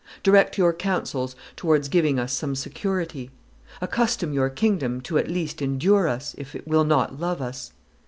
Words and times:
Direct 0.23 0.57
your 0.57 0.73
counsels 0.73 1.35
towards 1.55 1.87
giving 1.87 2.17
us 2.17 2.33
some 2.33 2.55
security. 2.55 3.29
Accustom 3.81 4.33
your 4.33 4.49
kingdom 4.49 4.99
to 5.01 5.19
at 5.19 5.29
least 5.29 5.61
endure 5.61 6.07
us, 6.07 6.33
if 6.39 6.55
it 6.55 6.67
will 6.67 6.85
not 6.85 7.19
love 7.19 7.39
us. 7.39 7.71